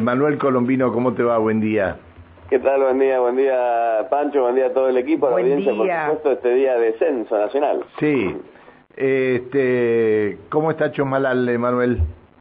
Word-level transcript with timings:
Manuel 0.00 0.38
Colombino, 0.38 0.92
¿cómo 0.92 1.12
te 1.12 1.22
va? 1.22 1.38
Buen 1.38 1.60
día. 1.60 1.96
¿Qué 2.48 2.58
tal? 2.58 2.82
Buen 2.82 2.98
día, 2.98 3.18
buen 3.18 3.36
día 3.36 4.06
Pancho, 4.10 4.42
buen 4.42 4.54
día 4.54 4.66
a 4.66 4.72
todo 4.72 4.88
el 4.88 4.96
equipo, 4.98 5.26
a 5.26 5.30
la 5.30 5.36
audiencia, 5.36 5.74
por 5.74 5.88
supuesto, 5.88 6.32
este 6.32 6.54
día 6.54 6.76
de 6.76 6.92
censo 6.98 7.38
nacional. 7.38 7.84
Sí. 7.98 8.36
Este, 8.94 10.38
¿Cómo 10.50 10.70
está 10.70 10.92
Chomalal, 10.92 11.58
Manuel? 11.58 11.98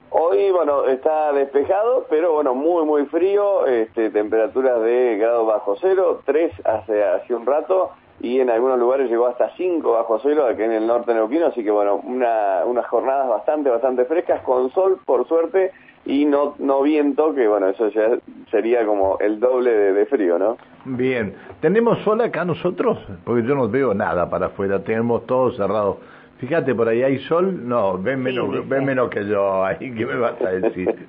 Hoy, 0.10 0.52
bueno, 0.52 0.86
está 0.88 1.32
despejado, 1.32 2.06
pero 2.10 2.34
bueno, 2.34 2.54
muy, 2.54 2.84
muy 2.84 3.06
frío, 3.06 3.66
este, 3.66 4.10
temperaturas 4.10 4.82
de 4.82 5.16
grado 5.18 5.46
bajo 5.46 5.78
cero, 5.80 6.22
3 6.26 6.52
hace, 6.66 7.02
hace 7.02 7.34
un 7.34 7.46
rato, 7.46 7.92
y 8.22 8.40
en 8.40 8.50
algunos 8.50 8.78
lugares 8.78 9.10
llegó 9.10 9.28
hasta 9.28 9.50
5 9.58 9.92
bajo 9.92 10.20
cero, 10.22 10.46
aquí 10.48 10.62
en 10.62 10.72
el 10.72 10.86
norte 10.86 11.14
neuquino, 11.14 11.48
así 11.48 11.64
que 11.64 11.72
bueno, 11.72 11.96
una, 12.04 12.64
unas 12.66 12.86
jornadas 12.88 13.28
bastante, 13.28 13.70
bastante 13.70 14.06
frescas, 14.06 14.42
con 14.42 14.72
sol, 14.72 15.00
por 15.06 15.28
suerte, 15.28 15.72
y 16.06 16.26
no, 16.26 16.56
no 16.60 16.82
viento, 16.84 17.34
que 17.34 17.48
bueno, 17.48 17.70
eso 17.70 17.90
ya 17.90 18.18
sería 18.52 18.86
como 18.86 19.18
el 19.20 19.40
doble 19.40 19.72
de, 19.72 20.06
frío, 20.06 20.38
¿no? 20.38 20.58
Bien, 20.86 21.34
¿tenemos 21.62 22.00
sol 22.00 22.22
acá 22.22 22.46
nosotros? 22.46 23.00
Porque 23.24 23.48
yo 23.48 23.56
no 23.56 23.68
veo 23.68 23.94
nada 23.94 24.30
para 24.30 24.48
afuera, 24.48 24.84
tenemos 24.84 25.26
todo 25.26 25.52
cerrado. 25.52 25.98
Fíjate, 26.40 26.74
por 26.74 26.88
ahí 26.88 27.04
hay 27.04 27.20
sol, 27.20 27.68
no, 27.68 28.00
ven 28.00 28.22
menos, 28.22 28.68
ven 28.68 28.86
menos 28.86 29.10
que 29.10 29.26
yo, 29.26 29.64
ahí, 29.66 29.94
¿qué 29.96 30.06
me 30.06 30.16
vas 30.18 30.42
a 30.42 30.50
decir? 30.50 30.88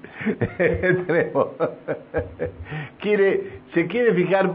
tenemos. 0.59 1.49
quiere, 3.01 3.60
¿Se 3.73 3.87
quiere 3.87 4.15
fijar? 4.15 4.51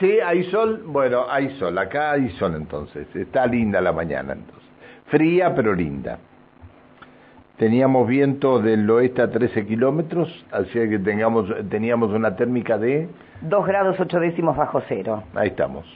Sí, 0.00 0.18
hay 0.20 0.44
sol, 0.50 0.82
bueno, 0.86 1.26
hay 1.28 1.50
sol, 1.58 1.76
acá 1.78 2.12
hay 2.12 2.30
sol 2.30 2.54
entonces, 2.56 3.06
está 3.14 3.46
linda 3.46 3.80
la 3.80 3.92
mañana 3.92 4.32
entonces. 4.32 4.68
Fría 5.06 5.54
pero 5.54 5.74
linda. 5.74 6.18
Teníamos 7.56 8.08
viento 8.08 8.58
del 8.58 8.90
oeste 8.90 9.22
a 9.22 9.30
13 9.30 9.64
kilómetros, 9.66 10.44
así 10.50 10.72
que 10.72 10.98
tengamos, 10.98 11.46
teníamos 11.70 12.10
una 12.10 12.34
térmica 12.34 12.78
de... 12.78 13.08
2 13.42 13.66
grados 13.66 13.96
8 14.00 14.18
décimos 14.18 14.56
bajo 14.56 14.82
cero. 14.88 15.22
Ahí 15.34 15.48
estamos. 15.48 15.86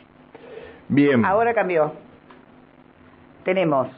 Bien. 0.89 1.25
Ahora 1.25 1.55
cambió. 1.55 1.93
Tenemos 3.45 3.89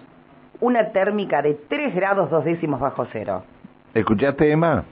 una 0.60 0.90
térmica 0.92 1.42
de 1.42 1.54
3 1.68 1.94
grados 1.94 2.30
2 2.30 2.44
décimos 2.46 2.80
bajo 2.80 3.06
cero. 3.12 3.42
¿Escuchaste, 3.92 4.50
Emma? 4.50 4.84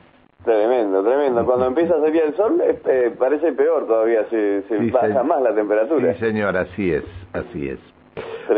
Tremendo, 0.45 1.03
tremendo. 1.03 1.45
Cuando 1.45 1.67
empieza 1.67 1.97
a 1.97 2.01
salir 2.01 2.23
el 2.23 2.35
sol 2.35 2.61
este, 2.63 3.11
parece 3.11 3.53
peor 3.53 3.87
todavía, 3.87 4.25
se, 4.31 4.63
se 4.63 4.91
baja 4.91 5.23
más 5.23 5.43
la 5.43 5.55
temperatura. 5.55 6.15
Sí, 6.15 6.21
señor, 6.21 6.57
así 6.57 6.93
es, 6.93 7.05
así 7.33 7.69
es. 7.69 7.79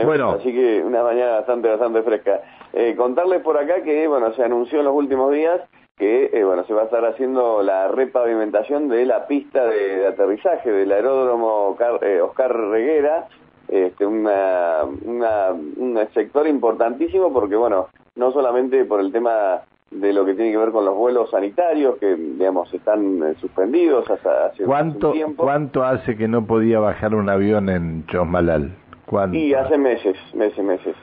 Bueno. 0.05 0.31
Así 0.31 0.53
que 0.53 0.83
una 0.85 1.03
mañana 1.03 1.33
bastante, 1.33 1.69
bastante 1.69 2.03
fresca. 2.03 2.43
Eh, 2.73 2.95
contarles 2.97 3.43
por 3.43 3.59
acá 3.59 3.83
que, 3.83 4.07
bueno, 4.07 4.33
se 4.35 4.45
anunció 4.45 4.79
en 4.79 4.85
los 4.85 4.95
últimos 4.95 5.33
días 5.33 5.61
que, 5.97 6.31
eh, 6.33 6.45
bueno, 6.45 6.65
se 6.65 6.75
va 6.75 6.83
a 6.83 6.85
estar 6.85 7.05
haciendo 7.05 7.63
la 7.63 7.89
repavimentación 7.89 8.89
de 8.89 9.05
la 9.05 9.27
pista 9.27 9.67
de, 9.67 10.07
aterrizaje 10.07 10.71
del 10.71 10.93
aeródromo 10.93 11.77
eh, 12.03 12.21
Oscar 12.21 12.57
Reguera, 12.57 13.27
este, 13.69 14.07
una, 14.07 14.85
una, 15.05 15.51
un 15.51 15.99
sector 16.15 16.47
importantísimo 16.47 17.33
porque, 17.33 17.57
bueno, 17.57 17.89
no 18.15 18.33
solamente 18.33 18.85
por 18.85 19.01
el 19.01 19.11
tema 19.13 19.63
de 19.91 20.13
lo 20.13 20.25
que 20.25 20.35
tiene 20.35 20.53
que 20.53 20.59
ver 20.59 20.71
con 20.71 20.85
los 20.85 20.97
vuelos 20.97 21.31
sanitarios 21.31 21.97
que 21.99 22.15
digamos 22.15 22.73
están 22.73 23.37
suspendidos 23.41 24.09
hasta 24.09 24.47
hace 24.47 24.65
¿Cuánto, 24.65 25.13
tiempo. 25.13 25.43
¿Cuánto 25.43 25.85
hace 25.85 26.17
que 26.17 26.29
no 26.29 26.47
podía 26.47 26.79
bajar 26.79 27.15
un 27.15 27.29
avión 27.29 27.69
en 27.69 28.07
Chosmalal? 28.07 28.73
Y 29.33 29.55
hace 29.55 29.77
meses, 29.77 30.17
meses, 30.35 30.65
meses. 30.65 30.97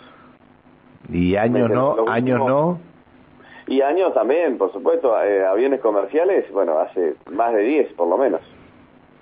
¿Y 1.10 1.36
años 1.36 1.70
no? 1.70 2.08
¿Años 2.08 2.40
no? 2.40 2.80
Y 3.68 3.82
años 3.82 4.14
también, 4.14 4.58
por 4.58 4.72
supuesto. 4.72 5.22
Eh, 5.22 5.46
aviones 5.46 5.82
comerciales, 5.82 6.50
bueno, 6.54 6.80
hace 6.80 7.16
más 7.32 7.54
de 7.54 7.64
10 7.64 7.94
por 7.94 8.08
lo 8.08 8.18
menos. 8.18 8.40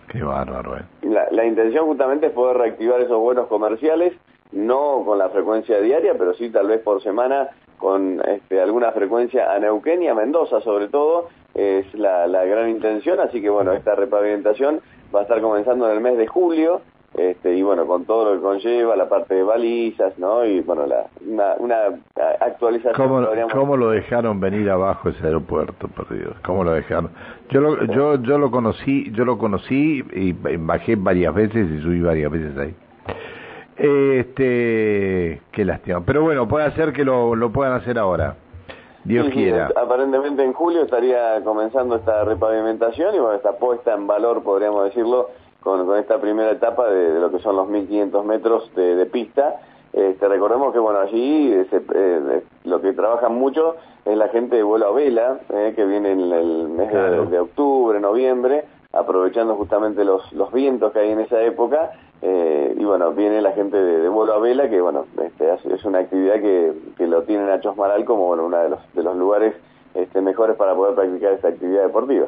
Qué 0.09 0.22
bárbaro, 0.22 0.77
eh. 0.77 0.83
La, 1.02 1.27
la 1.31 1.45
intención 1.45 1.88
justamente 1.88 2.27
es 2.27 2.31
poder 2.31 2.57
reactivar 2.57 3.02
esos 3.02 3.19
vuelos 3.19 3.47
comerciales, 3.47 4.13
no 4.52 5.02
con 5.03 5.17
la 5.17 5.29
frecuencia 5.29 5.79
diaria, 5.79 6.13
pero 6.16 6.35
sí 6.35 6.51
tal 6.51 6.67
vez 6.67 6.79
por 6.81 7.01
semana 7.01 7.50
con 7.85 8.19
este, 8.28 8.59
alguna 8.59 8.91
frecuencia 8.94 9.53
a 9.53 9.59
Neuquén 9.59 10.01
y 10.01 10.07
a 10.07 10.16
Mendoza 10.16 10.59
sobre 10.62 10.88
todo, 10.88 11.29
es 11.53 11.85
la, 11.94 12.25
la 12.25 12.44
gran 12.44 12.72
intención, 12.72 13.19
así 13.19 13.44
que 13.44 13.50
bueno, 13.51 13.73
esta 13.73 13.94
repavimentación 13.94 14.79
va 15.13 15.19
a 15.19 15.22
estar 15.22 15.40
comenzando 15.40 15.88
en 15.88 15.96
el 15.96 16.01
mes 16.01 16.18
de 16.18 16.25
julio, 16.25 16.81
este, 17.13 17.56
y 17.56 17.62
bueno, 17.62 17.85
con 17.85 18.06
todo 18.06 18.25
lo 18.25 18.38
que 18.38 18.41
conlleva, 18.41 18.96
la 18.96 19.07
parte 19.07 19.35
de 19.35 19.44
balizas, 19.44 20.18
¿no? 20.18 20.44
Y 20.44 20.62
bueno, 20.62 20.88
la, 20.88 21.06
una, 21.59 21.84
actualización. 22.40 22.96
¿Cómo, 22.96 23.28
¿Cómo, 23.53 23.78
lo 23.78 23.91
dejaron 23.91 24.40
venir 24.40 24.67
abajo 24.72 25.09
ese 25.09 25.23
aeropuerto, 25.23 25.88
por 25.88 26.12
Dios? 26.12 26.35
¿Cómo 26.44 26.63
lo 26.63 26.72
dejaron? 26.72 27.12
Yo 27.52 27.62
lo, 27.62 27.85
yo, 27.85 28.16
yo 28.16 28.40
lo 28.40 28.50
conocí, 28.50 29.12
yo 29.12 29.25
lo 29.25 29.38
conocí 29.38 30.03
y 30.12 30.31
bajé 30.57 30.96
varias 30.96 31.35
veces 31.35 31.69
y 31.69 31.81
subí 31.84 32.02
varias 32.02 32.31
veces 32.31 32.57
ahí. 32.57 32.75
Este, 33.78 35.41
qué 35.52 35.66
lástima. 35.66 36.02
Pero 36.06 36.24
bueno, 36.24 36.47
puede 36.47 36.72
ser 36.72 36.94
que 36.94 37.03
lo, 37.03 37.36
lo 37.36 37.52
puedan 37.52 37.74
hacer 37.74 38.00
ahora. 38.00 38.36
Dios 39.06 39.30
quiera. 39.30 39.69
aparentemente 39.75 40.44
en 40.44 40.53
julio 40.53 40.81
estaría 40.81 41.40
comenzando 41.44 41.96
esta 41.96 42.24
repavimentación 42.24 43.14
y 43.14 43.19
bueno, 43.19 43.35
esta 43.35 43.53
puesta 43.58 43.94
en 43.94 44.08
valor, 44.08 44.41
podríamos 44.41 44.85
decirlo, 44.85 45.30
con, 45.62 45.96
esta 45.97 46.19
primera 46.19 46.52
etapa 46.52 46.88
de, 46.88 47.19
lo 47.19 47.31
que 47.31 47.40
son 47.40 47.56
los 47.56 47.68
1500 47.69 48.25
metros 48.25 48.72
de, 48.75 49.06
pista. 49.06 49.62
Este, 49.95 50.28
recordemos 50.28 50.73
que 50.73 50.79
bueno 50.79 51.00
allí 51.00 51.53
eh, 51.53 52.44
lo 52.66 52.81
que 52.81 52.91
trabajan 52.91 53.33
mucho 53.33 53.78
es 54.03 54.17
la 54.17 54.28
gente 54.28 54.57
de 54.57 54.63
vuelo 54.63 54.88
a 54.88 54.91
vela, 54.91 55.39
eh, 55.50 55.72
que 55.73 55.85
viene 55.85 56.11
en 56.11 56.19
el 56.33 56.67
mes 56.67 56.91
de, 57.31 57.39
octubre, 57.39 57.97
noviembre, 58.01 58.66
aprovechando 58.91 59.55
justamente 59.55 60.03
los, 60.03 60.34
los 60.34 60.51
vientos 60.51 60.91
que 60.91 61.00
hay 61.00 61.11
en 61.11 61.22
esa 61.22 61.41
época. 61.41 61.91
Eh, 62.22 62.75
y 62.78 62.84
bueno, 62.84 63.13
viene 63.13 63.41
la 63.41 63.53
gente 63.53 63.78
de, 63.78 64.09
vuelo 64.09 64.34
a 64.34 64.39
vela, 64.39 64.69
que 64.69 64.81
bueno, 64.81 65.05
este, 65.23 65.73
es 65.73 65.85
una 65.85 66.00
actividad 66.00 66.35
que, 66.41 66.73
que 66.97 67.07
lo 67.07 67.23
tienen 67.23 67.50
a 67.50 67.61
Chosmaral 67.61 68.03
como 68.03 68.28
bueno, 68.28 68.45
uno 68.45 68.57
de 68.57 68.69
los, 68.69 68.94
de 68.94 69.01
los 69.01 69.16
lugares 69.16 69.55
este, 69.94 70.19
mejores 70.19 70.57
para 70.57 70.75
poder 70.75 70.95
practicar 70.95 71.34
esta 71.34 71.47
actividad 71.47 71.84
deportiva. 71.84 72.28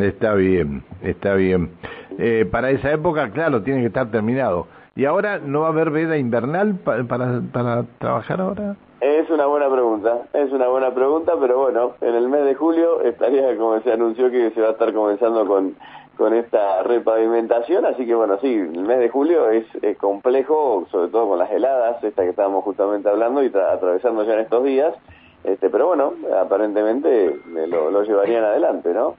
Está 0.00 0.32
bien, 0.32 0.82
está 1.02 1.34
bien. 1.34 1.72
Eh, 2.18 2.46
para 2.50 2.70
esa 2.70 2.90
época, 2.90 3.30
claro, 3.30 3.62
tiene 3.62 3.80
que 3.80 3.88
estar 3.88 4.10
terminado. 4.10 4.66
¿Y 4.94 5.06
ahora 5.06 5.38
no 5.38 5.60
va 5.60 5.68
a 5.68 5.70
haber 5.70 5.90
veda 5.90 6.18
invernal 6.18 6.74
para, 6.74 7.04
para, 7.04 7.82
trabajar 7.98 8.40
ahora? 8.40 8.76
Es 9.00 9.28
una 9.30 9.46
buena 9.46 9.70
pregunta, 9.70 10.22
es 10.34 10.52
una 10.52 10.68
buena 10.68 10.92
pregunta, 10.92 11.32
pero 11.40 11.58
bueno, 11.58 11.92
en 12.02 12.14
el 12.14 12.28
mes 12.28 12.44
de 12.44 12.54
julio 12.54 13.00
estaría, 13.00 13.56
como 13.56 13.80
se 13.80 13.92
anunció, 13.92 14.30
que 14.30 14.50
se 14.50 14.60
va 14.60 14.68
a 14.68 14.72
estar 14.72 14.92
comenzando 14.92 15.46
con, 15.46 15.74
con 16.16 16.34
esta 16.34 16.82
repavimentación, 16.82 17.86
así 17.86 18.06
que 18.06 18.14
bueno, 18.14 18.38
sí, 18.40 18.54
el 18.54 18.82
mes 18.82 18.98
de 18.98 19.08
julio 19.08 19.48
es, 19.50 19.64
complejo, 19.96 20.86
sobre 20.90 21.08
todo 21.10 21.30
con 21.30 21.38
las 21.38 21.50
heladas, 21.50 22.04
esta 22.04 22.22
que 22.22 22.30
estábamos 22.30 22.62
justamente 22.62 23.08
hablando 23.08 23.42
y 23.42 23.46
atravesando 23.46 24.24
ya 24.24 24.34
en 24.34 24.40
estos 24.40 24.62
días, 24.62 24.94
este, 25.42 25.70
pero 25.70 25.88
bueno, 25.88 26.12
aparentemente 26.40 27.40
lo, 27.66 27.90
lo 27.90 28.02
llevarían 28.04 28.44
adelante, 28.44 28.92
¿no? 28.92 29.16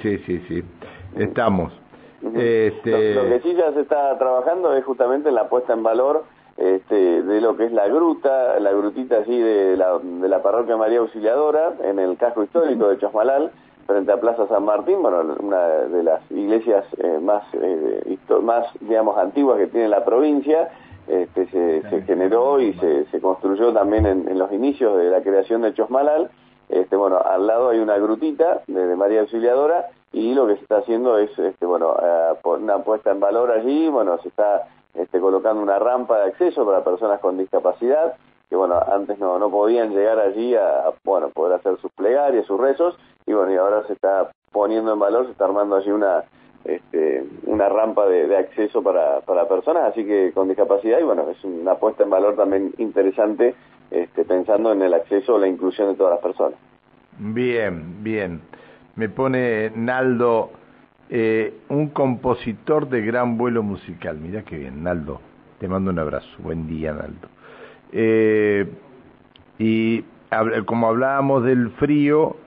sí, 0.00 0.18
sí, 0.18 0.18
sí, 0.26 0.40
sí, 0.48 0.64
estamos. 1.16 1.72
Este... 2.22 3.14
lo, 3.14 3.28
que 3.28 3.40
sí 3.42 3.54
ya 3.54 3.72
se 3.72 3.80
está 3.80 4.16
trabajando 4.18 4.74
es 4.74 4.84
justamente 4.84 5.28
en 5.28 5.34
la 5.34 5.48
puesta 5.48 5.72
en 5.72 5.82
valor 5.82 6.24
este, 6.58 7.22
de 7.22 7.40
lo 7.40 7.56
que 7.56 7.66
es 7.66 7.72
la 7.72 7.86
gruta, 7.86 8.58
la 8.58 8.72
grutita 8.72 9.18
así 9.18 9.38
de 9.38 9.76
la, 9.76 9.98
de 9.98 10.28
la 10.28 10.42
parroquia 10.42 10.76
María 10.76 10.98
Auxiliadora, 10.98 11.74
en 11.84 12.00
el 12.00 12.16
casco 12.16 12.42
histórico 12.42 12.88
de 12.88 12.98
Chosmalal, 12.98 13.52
frente 13.86 14.12
a 14.12 14.20
Plaza 14.20 14.46
San 14.48 14.64
Martín, 14.64 15.00
bueno, 15.00 15.36
una 15.40 15.66
de 15.66 16.02
las 16.02 16.20
iglesias 16.30 16.84
eh, 16.98 17.18
más, 17.22 17.44
eh, 17.54 18.18
más, 18.42 18.66
digamos, 18.80 19.16
antiguas 19.16 19.56
que 19.58 19.68
tiene 19.68 19.88
la 19.88 20.04
provincia, 20.04 20.68
este, 21.06 21.46
se, 21.46 22.02
generó 22.02 22.60
y 22.60 22.74
se, 22.74 23.06
se 23.06 23.20
construyó 23.20 23.72
también 23.72 24.04
en, 24.04 24.38
los 24.38 24.52
inicios 24.52 24.98
de 24.98 25.10
la 25.10 25.22
creación 25.22 25.62
de 25.62 25.72
Chosmalal. 25.72 26.28
Este, 26.68 26.96
bueno, 26.96 27.18
al 27.18 27.46
lado 27.46 27.70
hay 27.70 27.78
una 27.78 27.96
grutita 27.96 28.60
de, 28.66 28.94
María 28.94 29.20
Auxiliadora 29.20 29.86
y 30.12 30.34
lo 30.34 30.46
que 30.46 30.56
se 30.56 30.62
está 30.62 30.78
haciendo 30.78 31.18
es, 31.18 31.36
este, 31.38 31.66
bueno, 31.66 31.94
eh, 32.02 32.34
una 32.44 32.78
puesta 32.78 33.10
en 33.10 33.20
valor 33.20 33.50
allí, 33.50 33.88
bueno, 33.88 34.18
se 34.22 34.28
está 34.28 34.68
este, 34.94 35.20
colocando 35.20 35.62
una 35.62 35.78
rampa 35.78 36.18
de 36.18 36.30
acceso 36.30 36.64
para 36.64 36.82
personas 36.82 37.20
con 37.20 37.38
discapacidad 37.38 38.14
que 38.48 38.56
bueno, 38.56 38.80
antes 38.90 39.18
no, 39.18 39.38
no 39.38 39.50
podían 39.50 39.90
llegar 39.90 40.18
allí 40.18 40.54
a, 40.54 40.92
bueno, 41.04 41.28
poder 41.30 41.58
hacer 41.58 41.78
sus 41.80 41.92
plegarias, 41.92 42.46
sus 42.46 42.58
rezos, 42.58 42.98
y 43.26 43.32
bueno, 43.32 43.52
y 43.52 43.56
ahora 43.56 43.86
se 43.86 43.92
está 43.92 44.30
poniendo 44.52 44.92
en 44.92 44.98
valor, 44.98 45.26
se 45.26 45.32
está 45.32 45.44
armando 45.44 45.76
allí 45.76 45.90
una, 45.90 46.24
este, 46.64 47.24
una 47.44 47.68
rampa 47.68 48.06
de, 48.06 48.34
acceso 48.36 48.82
para, 48.82 49.20
para 49.20 49.46
personas, 49.46 49.84
así 49.90 50.04
que 50.04 50.32
con 50.32 50.48
discapacidad, 50.48 50.98
y 50.98 51.02
bueno, 51.02 51.28
es 51.28 51.44
una 51.44 51.74
puesta 51.74 52.04
en 52.04 52.10
valor 52.10 52.36
también 52.36 52.72
interesante, 52.78 53.54
este, 53.90 54.24
pensando 54.24 54.72
en 54.72 54.82
el 54.82 54.94
acceso 54.94 55.34
o 55.34 55.38
la 55.38 55.48
inclusión 55.48 55.88
de 55.88 55.94
todas 55.94 56.14
las 56.14 56.22
personas. 56.22 56.58
Bien, 57.18 58.02
bien. 58.02 58.40
Me 58.98 59.08
pone 59.08 59.70
Naldo, 59.76 60.50
eh, 61.08 61.60
un 61.68 61.90
compositor 61.90 62.88
de 62.88 63.00
gran 63.02 63.38
vuelo 63.38 63.62
musical. 63.62 64.18
Mira 64.18 64.42
qué 64.42 64.58
bien, 64.58 64.82
Naldo. 64.82 65.20
Te 65.60 65.68
mando 65.68 65.92
un 65.92 66.00
abrazo. 66.00 66.26
Buen 66.40 66.66
día, 66.66 66.92
Naldo. 66.92 67.28
Eh, 67.92 68.66
y 69.56 70.04
como 70.66 70.88
hablábamos 70.88 71.44
del 71.44 71.70
frío, 71.78 72.38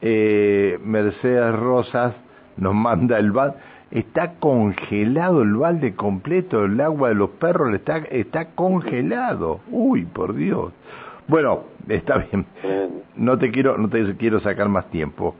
eh, 0.00 0.78
Mercedes 0.84 1.56
Rosas 1.56 2.14
nos 2.56 2.72
manda 2.72 3.18
el 3.18 3.32
balde, 3.32 3.56
está 3.90 4.34
congelado 4.34 5.42
el 5.42 5.54
balde 5.56 5.96
completo, 5.96 6.66
el 6.66 6.80
agua 6.80 7.08
de 7.08 7.16
los 7.16 7.30
perros 7.30 7.74
está, 7.74 7.96
está 7.96 8.50
congelado. 8.54 9.58
Uy, 9.72 10.04
por 10.04 10.36
Dios. 10.36 10.72
Bueno, 11.26 11.64
está 11.88 12.18
bien. 12.18 12.46
No 13.16 13.38
te 13.38 13.50
quiero, 13.50 13.76
no 13.76 13.88
te 13.88 14.14
quiero 14.14 14.38
sacar 14.38 14.68
más 14.68 14.88
tiempo. 14.90 15.34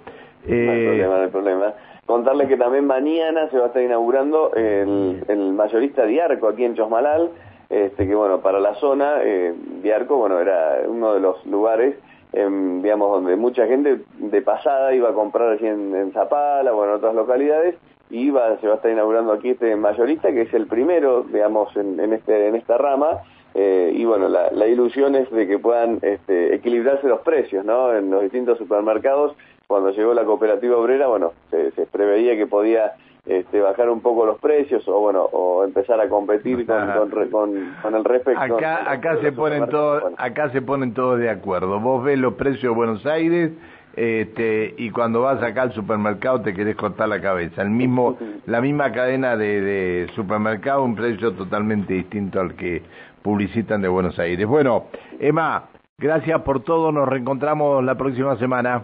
No 0.46 0.72
hay 0.72 0.80
eh, 0.80 0.86
problema, 0.86 1.16
no 1.16 1.22
hay 1.22 1.28
problema. 1.28 1.74
Contarles 2.06 2.48
que 2.48 2.56
también 2.56 2.86
mañana 2.86 3.48
se 3.50 3.58
va 3.58 3.64
a 3.64 3.66
estar 3.68 3.82
inaugurando 3.82 4.52
el, 4.54 5.24
el 5.28 5.52
mayorista 5.52 6.04
Diarco 6.04 6.48
aquí 6.48 6.64
en 6.64 6.74
Chosmalal, 6.74 7.30
este, 7.68 8.06
que 8.06 8.14
bueno, 8.14 8.40
para 8.40 8.58
la 8.58 8.74
zona, 8.76 9.22
eh, 9.22 9.54
Diarco, 9.82 10.16
bueno, 10.16 10.40
era 10.40 10.78
uno 10.86 11.14
de 11.14 11.20
los 11.20 11.44
lugares 11.46 11.96
digamos, 12.32 13.10
donde 13.10 13.34
mucha 13.34 13.66
gente 13.66 14.02
de 14.18 14.42
pasada 14.42 14.94
iba 14.94 15.10
a 15.10 15.12
comprar 15.12 15.48
allí 15.48 15.66
en, 15.66 16.12
Zapala 16.12 16.72
o 16.72 16.84
en 16.84 16.90
otras 16.90 17.14
localidades, 17.14 17.74
y 18.08 18.26
iba, 18.26 18.56
se 18.58 18.66
va 18.66 18.74
a 18.74 18.76
estar 18.76 18.90
inaugurando 18.90 19.32
aquí 19.32 19.50
este 19.50 19.74
mayorista, 19.76 20.30
que 20.30 20.42
es 20.42 20.54
el 20.54 20.66
primero, 20.66 21.22
digamos, 21.24 21.74
en, 21.76 21.98
en 21.98 22.12
este, 22.12 22.48
en 22.48 22.56
esta 22.56 22.78
rama, 22.78 23.22
eh, 23.54 23.92
y 23.94 24.04
bueno, 24.04 24.28
la, 24.28 24.50
la, 24.50 24.66
ilusión 24.66 25.14
es 25.16 25.30
de 25.30 25.46
que 25.46 25.58
puedan 25.58 25.98
este, 26.02 26.54
equilibrarse 26.54 27.08
los 27.08 27.20
precios, 27.20 27.64
¿no? 27.64 27.92
En 27.94 28.10
los 28.10 28.22
distintos 28.22 28.58
supermercados, 28.58 29.34
cuando 29.66 29.90
llegó 29.90 30.14
la 30.14 30.24
cooperativa 30.24 30.76
obrera, 30.76 31.08
bueno, 31.08 31.32
se, 31.50 31.72
se 31.72 31.86
preveía 31.86 32.36
que 32.36 32.46
podía 32.46 32.94
este, 33.26 33.60
bajar 33.60 33.90
un 33.90 34.00
poco 34.00 34.24
los 34.24 34.38
precios 34.38 34.86
o 34.88 34.98
bueno 34.98 35.22
o 35.22 35.62
empezar 35.64 36.00
a 36.00 36.08
competir 36.08 36.66
con, 37.30 37.74
con, 37.82 37.94
el 37.94 38.04
respecto 38.04 38.40
acá 38.40 38.90
acá 38.90 39.18
se 39.20 39.30
ponen 39.30 39.68
todos 39.68 40.14
acá 40.16 40.50
se 40.50 40.62
ponen 40.62 40.94
todos 40.94 41.18
de 41.18 41.28
acuerdo. 41.28 41.78
Vos 41.80 42.02
ves 42.02 42.18
los 42.18 42.34
precios 42.34 42.62
de 42.62 42.68
Buenos 42.70 43.04
Aires 43.06 43.52
este, 43.94 44.74
y 44.78 44.90
cuando 44.90 45.22
vas 45.22 45.42
acá 45.42 45.62
al 45.62 45.72
supermercado 45.72 46.40
te 46.40 46.54
querés 46.54 46.76
cortar 46.76 47.08
la 47.08 47.20
cabeza. 47.20 47.62
El 47.62 47.70
mismo 47.70 48.16
la 48.46 48.60
misma 48.60 48.90
cadena 48.92 49.36
de, 49.36 49.60
de 49.60 50.10
supermercado 50.14 50.82
un 50.82 50.96
precio 50.96 51.32
totalmente 51.32 51.92
distinto 51.94 52.40
al 52.40 52.54
que 52.54 52.82
publicitan 53.22 53.82
de 53.82 53.88
Buenos 53.88 54.18
Aires 54.18 54.46
bueno 54.46 54.84
Emma 55.18 55.68
gracias 55.98 56.40
por 56.42 56.62
todo 56.62 56.92
nos 56.92 57.08
reencontramos 57.08 57.84
la 57.84 57.96
próxima 57.96 58.36
semana 58.36 58.82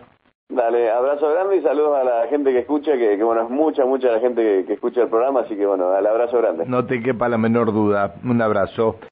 Dale, 0.48 0.90
abrazo 0.92 1.28
grande 1.28 1.56
y 1.56 1.62
saludos 1.62 1.98
a 1.98 2.04
la 2.04 2.28
gente 2.28 2.52
que 2.52 2.60
escucha, 2.60 2.92
que, 2.92 3.20
bueno, 3.20 3.42
es 3.42 3.50
mucha, 3.50 3.84
mucha 3.84 4.12
la 4.12 4.20
gente 4.20 4.42
que, 4.42 4.64
que 4.64 4.72
escucha 4.74 5.02
el 5.02 5.08
programa, 5.08 5.40
así 5.40 5.56
que 5.56 5.66
bueno, 5.66 5.90
al 5.90 6.06
abrazo 6.06 6.38
grande. 6.38 6.64
No 6.66 6.86
te 6.86 7.02
quepa 7.02 7.28
la 7.28 7.36
menor 7.36 7.72
duda, 7.72 8.14
un 8.22 8.40
abrazo. 8.40 8.96